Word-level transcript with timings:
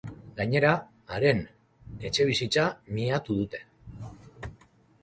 Gainera, 0.37 0.71
haren 1.17 1.43
etxebizitza 2.09 2.65
miatu 2.97 3.39
dute. 3.43 3.65